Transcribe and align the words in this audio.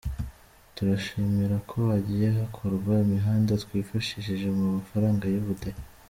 Turishimira 0.75 1.55
ko 1.69 1.77
hagiye 1.91 2.27
hakorwa 2.37 2.93
imihanda 3.05 3.51
twifashishije 3.63 4.47
mu 4.57 4.65
mafaranga 4.75 5.23
y’ubudehe. 5.33 5.79